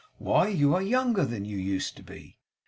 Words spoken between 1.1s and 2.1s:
than you used to